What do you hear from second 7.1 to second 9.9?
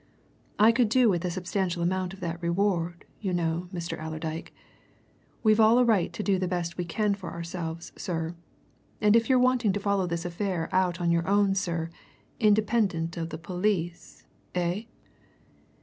for ourselves, sir. And if you're wanting to,